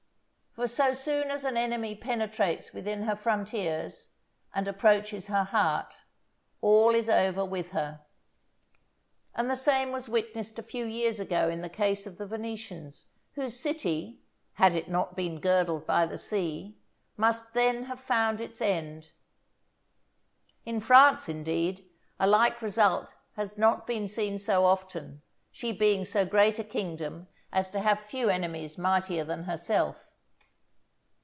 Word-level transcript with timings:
For 0.53 0.67
so 0.67 0.93
soon 0.93 1.31
as 1.31 1.45
an 1.45 1.55
enemy 1.55 1.95
penetrates 1.95 2.73
within 2.73 3.03
her 3.03 3.15
frontiers, 3.15 4.09
and 4.53 4.67
approaches 4.67 5.27
her 5.27 5.45
heart, 5.45 5.93
all 6.59 6.89
is 6.93 7.09
over 7.09 7.45
with 7.45 7.71
her. 7.71 8.01
And 9.33 9.49
the 9.49 9.55
same 9.55 9.93
was 9.93 10.09
witnessed 10.09 10.59
a 10.59 10.63
few 10.63 10.83
years 10.83 11.21
ago 11.21 11.47
in 11.47 11.61
the 11.61 11.69
case 11.69 12.05
of 12.05 12.17
the 12.17 12.25
Venetians, 12.25 13.05
whose 13.31 13.57
city, 13.57 14.19
had 14.55 14.75
it 14.75 14.89
not 14.89 15.15
been 15.15 15.39
girdled 15.39 15.87
by 15.87 16.05
the 16.05 16.17
sea, 16.17 16.77
must 17.15 17.53
then 17.53 17.83
have 17.85 18.01
found 18.01 18.41
its 18.41 18.59
end. 18.59 19.07
In 20.65 20.81
France, 20.81 21.29
indeed, 21.29 21.89
a 22.19 22.27
like 22.27 22.61
result 22.61 23.15
has 23.37 23.57
not 23.57 23.87
been 23.87 24.05
seen 24.05 24.37
so 24.37 24.65
often, 24.65 25.21
she 25.49 25.71
being 25.71 26.03
so 26.03 26.25
great 26.25 26.59
a 26.59 26.63
kingdom 26.65 27.29
as 27.53 27.69
to 27.69 27.79
have 27.79 28.01
few 28.01 28.27
enemies 28.27 28.77
mightier 28.77 29.23
than 29.23 29.43
herself. 29.45 30.07